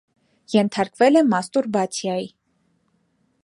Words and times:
Ենթարկվել 0.53 1.19
է 1.21 1.23
մաստուրբացիայի։ 1.33 2.27